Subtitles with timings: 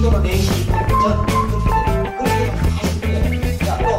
[0.00, 2.16] 4시 또는 4시 전 그렇게 돼요.
[2.18, 3.58] 그렇게 하시면 돼요.
[3.58, 3.98] 자, 또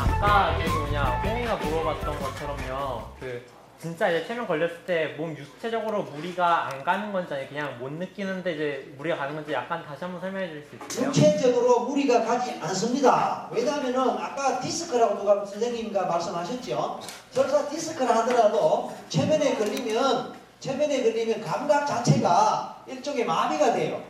[0.00, 3.02] 아까 그 뭐냐 홍이가 물어봤던 것처럼요.
[3.20, 3.44] 그
[3.80, 8.54] 진짜 이제 최면 걸렸을 때 몸 육체적으로 무리가 안 가는 건지 아니 그냥 못 느끼는데
[8.54, 11.08] 이제 무리가 가는 건지 약간 다시 한번 설명해 주실 수 있어요?
[11.08, 13.48] 육체적으로 무리가 가지 않습니다.
[13.52, 17.00] 왜냐하면은 아까 디스크라고 누가 선생님과 말씀하셨죠.
[17.30, 24.02] 설사 디스크를 하더라도 최면에 걸리면 최면에 걸리면 감각 자체가 일종의 마비가 돼요.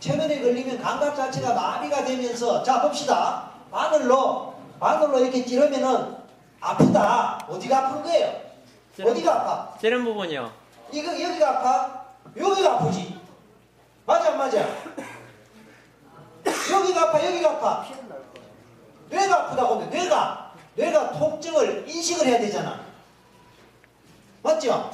[0.00, 3.50] 최면에 걸리면 감각 자체가 마비가 되면서 자 봅시다.
[3.70, 6.16] 바늘로 바늘로 이렇게 찌르면은
[6.60, 7.46] 아프다.
[7.46, 8.40] 어디가 아픈 거예요?
[9.04, 9.78] 어디가 아파?
[9.78, 10.50] 찌른 부분이요.
[10.90, 12.04] 이거 여기가 아파?
[12.34, 13.20] 여기가 아프지?
[14.06, 14.66] 맞아 안 맞아?
[16.72, 17.84] 여기가 아파 여기가 아파
[19.10, 22.85] 뇌가 아프다고 하는데 뇌가 뇌가 통증을 인식을 해야 되잖아
[24.46, 24.90] 맞죠?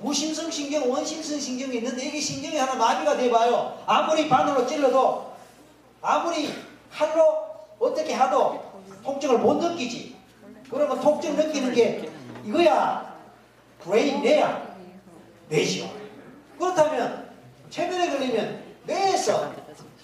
[0.00, 3.82] 구심성 신경, 원심성 신경이 있는데 이게 신경이 하나 마비가 돼봐요.
[3.86, 5.30] 아무리 바늘로 찔러도
[6.00, 6.50] 아무리
[6.90, 8.62] 칼로 어떻게 하도
[9.04, 10.16] 통증을 못 느끼지.
[10.70, 12.10] 그러면 통증 느끼는 게
[12.44, 13.14] 이거야.
[13.80, 14.70] brain 뇌야.
[15.48, 15.90] 뇌죠
[16.58, 17.28] 그렇다면
[17.70, 19.52] 최면에 걸리면 뇌에서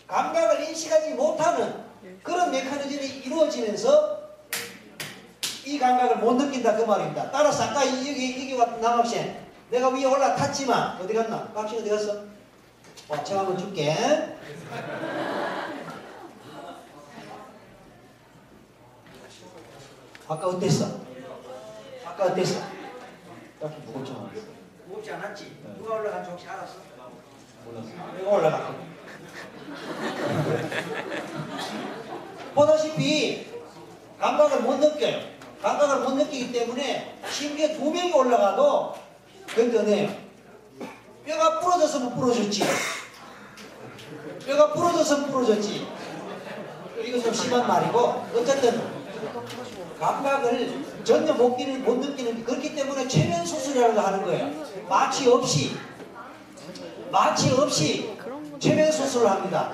[0.06, 1.84] 감각을 인식하지 못하는
[2.22, 4.15] 그런 메커니즘이 이루어지면서
[5.66, 7.28] 이 감각을 못 느낀다 그 말입니다.
[7.32, 11.50] 따라서 아까 이- 여기 여기 왔던 남학생 내가 위에 올라탔지만 어디 갔나?
[11.52, 12.22] 남학생 어디 갔어?
[13.08, 13.92] 어, 제가 한번 줄게.
[20.28, 20.86] 아까 어땠어?
[22.04, 22.60] 아까 어땠어?
[23.60, 24.46] 딱히 무겁지 않았어.
[24.86, 25.56] 무겁지 않았지?
[25.78, 26.74] 누가 올라간지 혹시 알았어?
[27.64, 27.88] 몰랐어.
[28.16, 28.96] 내가 올라갔거든.
[32.54, 33.46] 보다시피
[34.18, 35.35] 감각을 못 느껴요.
[35.66, 38.94] 감각을 못 느끼기 때문에 심지어 두 명이 올라가도
[39.52, 40.14] 건져내요.
[41.24, 42.62] 뼈가 부러져서 못 부러졌지.
[44.46, 45.88] 뼈가 부러져서 부러졌지.
[47.04, 47.98] 이거 좀 심한 말이고
[48.36, 48.80] 어쨌든
[49.98, 54.52] 감각을 전혀 못, 끼는, 못 느끼는 그렇기 때문에 최면 수술이라고 하는 거예요.
[54.88, 55.76] 마취 없이
[57.10, 58.16] 마취 없이
[58.60, 59.72] 최면 수술을 합니다.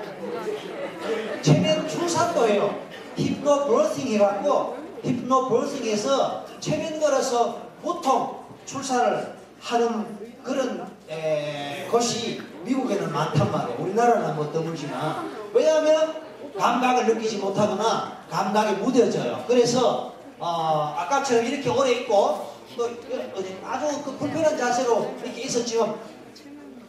[1.43, 2.83] 최면 출산도 해요.
[3.15, 13.51] 힙노 브러싱 해갖고 힙노 브러싱해서 최면 걸어서 보통 출산을 하는 그런 에, 것이 미국에는 많단
[13.51, 13.77] 말이에요.
[13.79, 16.23] 우리나라는 뭐 드물지만 왜냐하면
[16.57, 19.43] 감각을 느끼지 못하거나 감각이 무뎌져요.
[19.47, 22.89] 그래서 어, 아까처럼 이렇게 오래 있고 또
[23.65, 25.95] 아주 그 불편한 자세로 이렇게 있었지만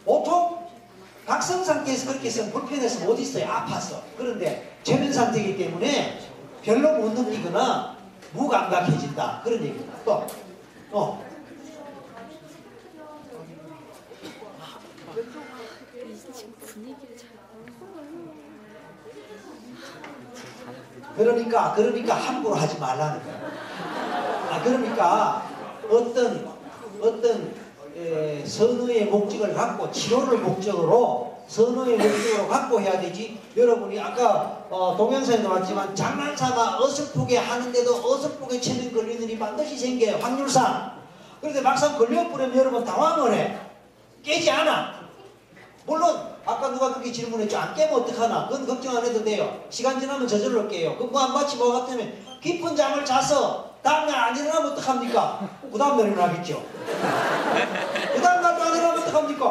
[0.03, 0.65] 보통
[1.25, 3.45] 각성 상태에서 그렇게 있으면 불편해서 못 있어요.
[3.45, 4.01] 아팠어.
[4.17, 6.19] 그런데 최면 상태이기 때문에
[6.61, 7.94] 별로 못 느끼거나
[8.33, 9.41] 무감각해진다.
[9.43, 9.93] 그런 얘기입니다.
[10.03, 10.27] 또,
[10.91, 11.25] 또.
[21.15, 23.39] 그러니까, 그러니까 함부로 하지 말라는 거예요.
[24.51, 25.47] 아, 그러니까
[25.89, 26.55] 어떤,
[27.01, 27.53] 어떤
[27.95, 33.39] 에, 선의의 목적을 갖고 치료를 목적으로 선의의 목적으로 갖고 해야 되지.
[33.55, 40.17] 여러분이 아까 어, 동영상에도 봤지만 장난삼아 어설프게 하는데도 어설프게 체면 걸리는 일이 반드시 생겨요.
[40.17, 40.95] 확률상.
[41.39, 43.57] 그런데 막상 걸려버리면 여러분 당황을 해.
[44.23, 45.05] 깨지 않아.
[45.85, 47.57] 물론 아까 누가 그렇게 질문했죠.
[47.57, 48.47] 안 깨면 어떡하나.
[48.47, 49.63] 그건 걱정 안 해도 돼요.
[49.69, 50.97] 시간 지나면 저절로 깨요.
[50.97, 52.11] 그거 안 마치 뭐 같으면
[52.41, 55.47] 깊은 잠을 자서 다음날 안 일어나면 어떡합니까?
[55.71, 56.63] 그 다음날 일어나겠죠
[58.15, 59.45] 그 다음날 또안 일어나면 어떡합니까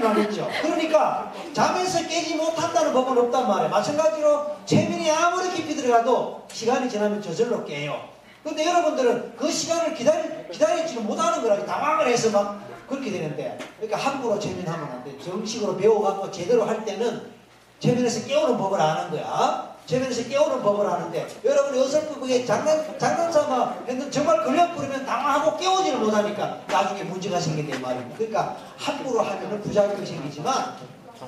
[0.00, 6.88] 다음날 일어나겠죠 그러니까 잠에서 깨지 못한다는 법은 없단 말이에요 마찬가지로 최면이 아무리 깊이 들어가도 시간이
[6.88, 13.10] 지나면 저절로 깨요 근데 여러분들은 그 시간을 기다리, 기다리지는 못하는 거라 당황을 해서 막 그렇게
[13.10, 15.18] 되는데 그러니까 함부로 최면하면 안 돼.
[15.18, 17.32] 정식으로 배워갖고 제대로 할 때는
[17.80, 19.73] 최면에서 깨우는 법을 아는 거야.
[19.86, 27.02] 최면에서 깨우는 법을 아는데 여러분이 어설프게 장난, 장난삼아 했는데 정말 걸려버리면 당황하고 깨우지를 못하니까 나중에
[27.04, 28.16] 문제가 생긴단 말입니다.
[28.16, 30.76] 그러니까 함부로 하면은 부작용이 생기지만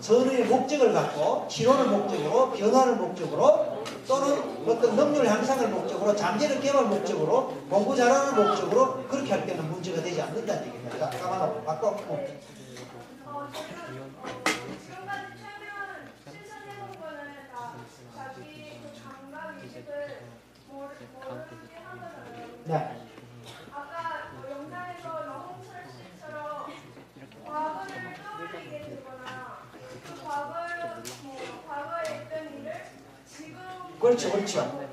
[0.00, 3.76] 선의 목적을 갖고 치료를 목적으로 변화를 목적으로
[4.08, 10.02] 또는 어떤 능률 향상을 목적으로 잠재력 개발 목적으로 공부 잘하는 목적으로 그렇게 할 때는 문제가
[10.02, 11.10] 되지 않는다는 얘기입니다.
[11.10, 11.88] 자, 가만히 바꿔.
[11.88, 12.26] 어.
[13.26, 17.20] 어, 지금까지 최면 신선해본 거는
[17.52, 17.72] 다
[18.16, 19.90] 자기 그 감각 인식을
[20.68, 22.46] 모르- 모르게 하거든요.
[22.66, 22.74] 네.
[23.72, 26.66] 아까 뭐 영상에서 영홍철 씨처럼
[27.46, 29.58] 과거를 떠올리게 되거나
[30.04, 32.82] 그 과거를 뭐 과거에 있던 일을
[33.28, 33.56] 지금
[34.00, 34.86] 그렇죠, 그렇죠.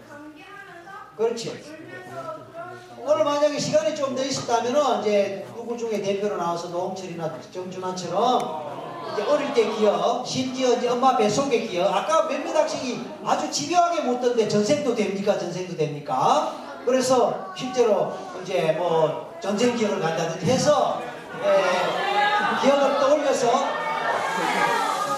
[1.17, 1.49] 그렇지.
[1.49, 8.73] 울면서 그런 오늘 만약에 시간이 좀 더 있었다면은 이제 누구 중에 대표로 나와서 노홍철이나 정준환처럼
[9.13, 11.91] 이제 어릴 때 기억, 심지어 이제 엄마 뱃속의 기억.
[11.93, 15.37] 아까 몇몇 학생이 아주 집요하게 묻던데 전생도 됩니까?
[15.39, 16.62] 전생도 됩니까?
[16.85, 21.01] 그래서 실제로 이제 뭐 전생 기억을 간다든지 해서
[21.43, 23.51] 에, 기억을 떠올려서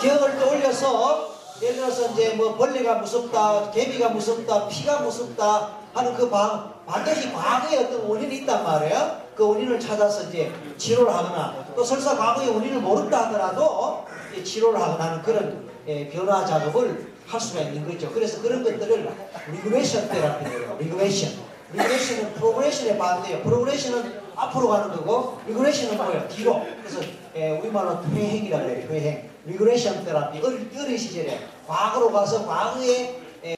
[0.01, 6.73] 기억을 떠올려서 예를 들어서 이제 뭐 벌레가 무섭다, 개미가 무섭다, 피가 무섭다 하는 그 방,
[6.85, 9.21] 반드시 과거에 어떤 원인이 있단 말이에요.
[9.35, 14.05] 그 원인을 찾아서 이제 치료를 하거나 또 설사 과거의 원인을 모른다 하더라도
[14.43, 18.11] 치료를 하거나 하는 그런 예, 변화 작업을 할 수가 있는 거죠.
[18.11, 19.09] 그래서 그런 것들을
[19.51, 20.77] 리그레이션 테라피예요.
[20.79, 21.31] 리그레이션.
[21.73, 23.43] 리그레이션은 프로그레이션에 반대예요.
[23.43, 26.27] 프로그레이션은 앞으로 가는 거고 regression은 뭐예요?
[26.27, 26.65] 뒤로.
[26.81, 27.01] 그래서
[27.35, 28.87] 예, 우리말로 퇴행이라고 해요.
[28.87, 29.29] 퇴행.
[29.45, 30.39] regression therapy.
[30.39, 33.55] 어릴, 어린 시절에 과거로 가서 과거에 예,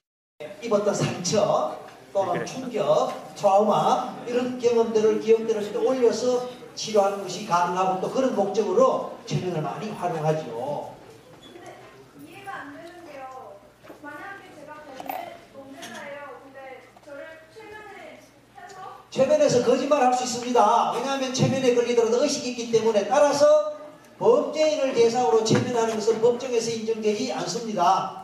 [0.62, 1.78] 입었던 상처
[2.14, 9.90] 또는 충격, 트라우마 이런 경험들을 기억들을 올려서 치료하는 것이 가능하고 또 그런 목적으로 최면을 많이
[9.92, 10.96] 활용하죠.
[11.42, 11.76] 근데
[12.26, 13.58] 이해가 안 되는 게요.
[14.02, 16.20] 만약에 제가 범죄, 범죄자예요.
[16.44, 18.20] 근데 저를 최면에
[19.42, 20.92] 해서 최면에서 거짓말 할 수 있습니다.
[20.94, 23.74] 왜냐하면 최면에 걸리더라도 의식이 있기 때문에 따라서
[24.18, 28.24] 범죄인을 대상으로 최면하는 것은 법정에서 인정되지 않습니다.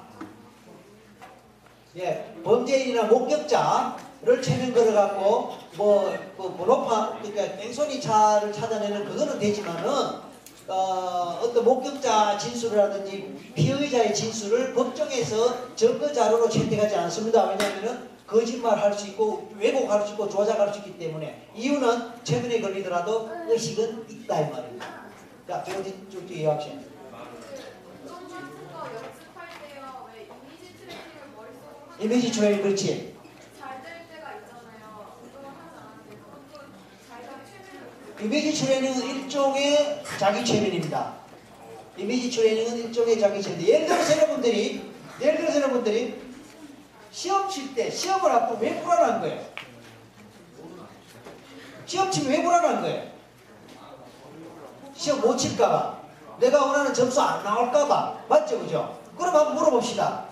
[1.98, 10.24] 예, 범죄인이나 목격자를 최면 걸어갖고 뭐, 뭐 번호판 그러니까 뺑소니 차를 찾아내는 그거는 되지만은
[10.68, 17.50] 어, 어떤 목격자 진술이라든지 피의자의 진술을 법정에서 증거 자료로 채택하지 않습니다.
[17.50, 23.30] 왜냐하면은 거짓말 할 수 있고 왜곡할 수 있고 조작할 수 있기 때문에 이유는 최면에 걸리더라도
[23.50, 25.04] 의식은 있다 이 말입니다.
[25.48, 25.64] 자,
[28.88, 30.08] 연습할 때요.
[30.08, 30.28] 왜
[32.00, 33.14] 이미지 트레이닝 그렇지.
[38.22, 41.16] 이미지 트레이닝은 일종의 자기 최면입니다.
[41.98, 43.68] 이미지 트레이닝은 일종의 자기 최면.
[43.68, 44.82] 예를 들어서 여러분들이
[45.22, 46.23] 예를 들어서 여러분들이
[47.24, 49.46] 시험 칠 때 시험을 앞두고 왜 불안한 거예요?
[51.86, 53.12] 시험 치면 왜 불안한 거예요?
[54.94, 56.00] 시험 못 칠까봐
[56.42, 59.00] 내가 원하는 점수 안 나올까봐 맞죠 그죠?
[59.18, 60.26] 그럼 한번 물어봅시다.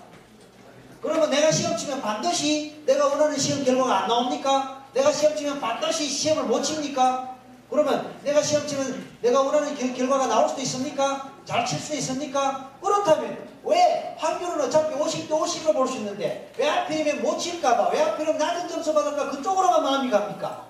[1.00, 4.84] 그러면 내가 시험 치면 반드시 내가 원하는 시험 결과가 안 나옵니까?
[4.92, 7.31] 내가 시험 치면 반드시 시험을 못 칩니까?
[7.72, 11.32] 그러면 내가 시험 치면 내가 원하는 결, 결과가 나올 수도 있습니까?
[11.46, 12.70] 잘 칠수 있습니까?
[12.82, 18.36] 그렇다면 왜 확률은 어차피 50대 50으로 볼 수 있는데 왜 하필이면 못 칠까봐 왜 하필이면
[18.36, 20.66] 낮은 점수 받을까 그쪽으로만 마음이 갑니까?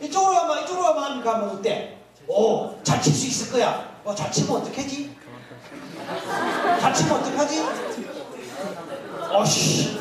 [0.00, 1.96] 이쪽으로 가면 이쪽으로 가면 마음이 가면 어때?
[2.26, 3.94] 오, 잘 칠 수 있을 거야.
[4.04, 5.16] 어, 잘 치면 어떡하지?
[6.80, 7.64] 잘 치면 어떡하지?
[9.32, 10.00] 어씨.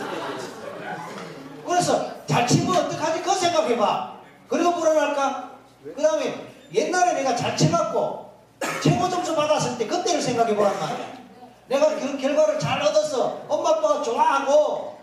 [1.67, 3.21] 그래서 잘 치면 어떡하지?
[3.21, 4.13] 그거 생각해봐.
[4.47, 5.52] 그리고 불안할까?
[5.83, 6.33] 그 다음에
[6.73, 8.31] 옛날에 내가 잘 쳐갖고
[8.81, 11.13] 최고 점수 받았을 때 그때를 생각해 보란 말이야.
[11.67, 14.97] 내가 그 결과를 잘 얻어서 엄마 아빠가 좋아하고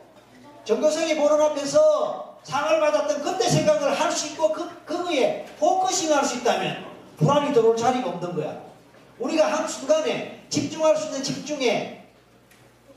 [0.64, 6.36] 전교생이 보는 앞에서 상을 받았던 그때 생각을 할 수 있고 그, 그거에 focusing 할 수
[6.38, 6.84] 있다면
[7.18, 8.58] 불안이 들어올 자리가 없는 거야.
[9.18, 12.02] 우리가 한순간에 집중할 수 있는 집중의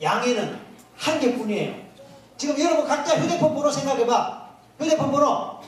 [0.01, 0.59] 양에는
[0.97, 1.75] 한 개뿐이에요.
[2.37, 4.49] 지금 여러분 각자 휴대폰 번호 생각해봐.
[4.79, 5.59] 휴대폰 번호.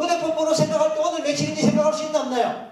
[0.00, 2.70] 휴대폰 번호 생각할 때 오늘 며칠인지 생각할 수 있나 없나요?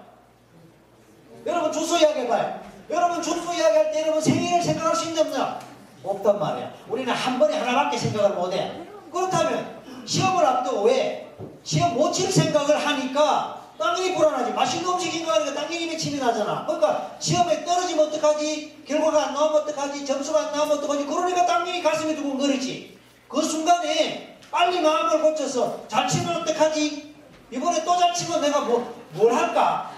[1.45, 2.59] 여러분 주소 이야기해봐요.
[2.89, 5.59] 여러분 주소 이야기할 때 여러분 생일을 생각할 수 있나 없나요?
[6.03, 6.73] 없단 말이야.
[6.87, 8.71] 우리는 한 번에 하나밖에 생각을 못해.
[9.11, 11.31] 그렇다면 시험을 앞두고 왜
[11.63, 14.51] 시험 못 칠 생각을 하니까 당연히 불안하지.
[14.53, 16.65] 맛있는 음식 인가하니까 당연히 침이 나잖아.
[16.65, 18.83] 그러니까 시험에 떨어지면 어떡하지?
[18.87, 20.05] 결과가 안 나오면 어떡하지?
[20.05, 21.05] 점수가 안 나오면 어떡하지?
[21.05, 22.97] 그러니까 당연히 가슴이 두근거리지.
[23.27, 27.08] 그 순간에 빨리 마음을 고쳐서 잘 치면 어떡하지?
[27.51, 29.91] 이번에 또 잘 치면 내가 뭐, 뭘 할까?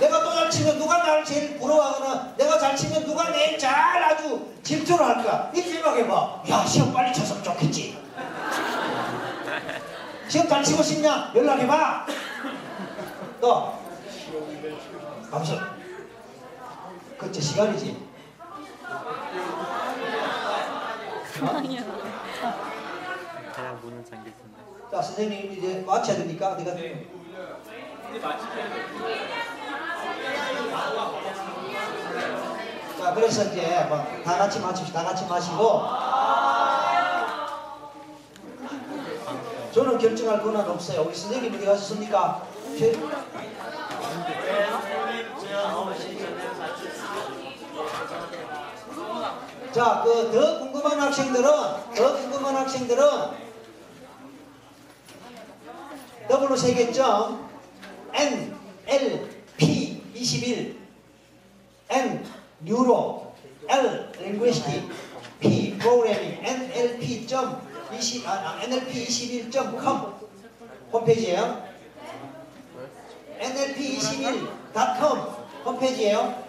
[0.00, 4.52] 내가 또 잘 치면 누가 나를 제일 부러워하거나 내가 잘 치면 누가 내일 잘 아주
[4.62, 5.50] 질투를 할까?
[5.54, 6.42] 이 생각해봐.
[6.50, 7.98] 야, 시험 빨리 쳤으면 좋겠지.
[10.28, 11.30] 시험 잘 치고 싶냐?
[11.34, 12.06] 연락해봐.
[13.40, 13.78] 또.
[15.30, 15.54] 감사.
[17.18, 18.06] 그때 시간이지.
[23.54, 24.32] 그냥 문은 텐데.
[24.96, 26.72] 자, 선생님 이제 마쳐야 되니까 내가
[32.98, 35.02] 자, 그래서 이제 뭐 다 같이 마십시다.
[35.02, 35.82] 다 같이 마시고
[39.72, 41.02] 저는 결정할 권한 없어요.
[41.02, 42.42] 우리 선생님 어디 가셨습니까?
[42.78, 42.94] 최-
[49.72, 51.44] 자, 그 더 궁금한 학생들은
[51.94, 53.45] 더 궁금한 학생들은
[56.56, 57.46] W 세 개점
[58.14, 60.76] N NLP 21
[61.90, 62.24] N
[62.64, 63.34] 뉴로
[63.68, 64.82] L linguistic
[65.38, 70.14] P programming NLP 점20 아, 아, NLP 21.com
[70.92, 71.62] 홈페이지예요.
[73.38, 76.42] NLP21.com 홈페이지예요.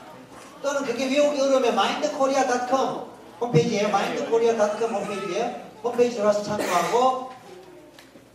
[0.61, 3.01] 또는 그게 외우기 어려우면 mindkorea.com
[3.41, 3.87] 홈페이지예요.
[3.89, 5.67] mindkorea.com 홈페이지예요.
[5.83, 7.31] 홈페이지 들어와서 참고하고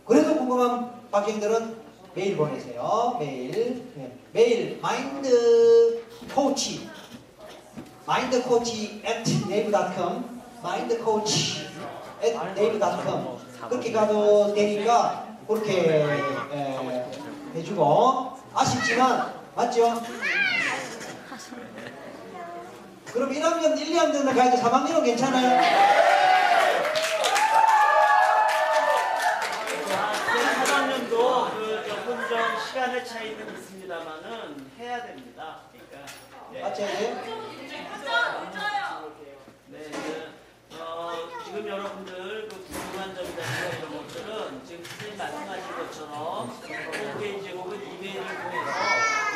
[0.05, 1.77] 그래도 궁금한 학생들은
[2.15, 3.17] 메일 보내세요.
[3.19, 4.11] 메일 네.
[4.31, 6.89] 메일 mind coach
[8.05, 11.67] mind coach at nate.com mind coach
[12.23, 13.37] at nate.com
[13.69, 16.03] 그렇게 가도 되니까 그렇게
[16.51, 17.05] 에,
[17.55, 20.01] 해주고 아쉽지만 맞죠?
[23.13, 25.61] 그럼 1학년 1, 2학년은 가야지 3학년은 괜찮아요?
[30.65, 34.71] 4학년도 그 조금 좀 시간의 차이는 있습니다만은
[35.71, 35.99] 됩니다.
[36.49, 36.61] 그러니까 예.
[36.61, 36.83] 맞죠?
[36.83, 37.15] 이제?
[39.67, 41.11] 네, 그, 어,
[41.45, 48.71] 지금 여러분들 그 궁금한 점이라든가 이런 것들은 지금 선생님 말씀하신 것처럼 홈페이지 혹은 이메일을 통해서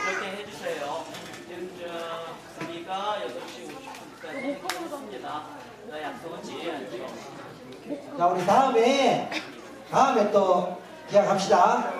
[0.10, 1.06] 이렇게 해주세요.
[1.48, 5.44] 지금 저 우리가 8시 50분까지 하겠습니다.
[5.90, 7.08] 나 약속은 지켜야죠.
[8.18, 9.30] 자 우리 다음에
[9.90, 11.94] 다음에 또 기약합시다.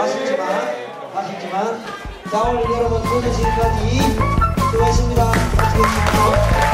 [0.00, 0.50] 아쉽지만
[1.14, 3.76] 아쉽지만 자 오늘 여러분 수고하셨습니다.
[4.70, 5.24] 수고했습니다.
[5.26, 6.71] 마치겠습니다.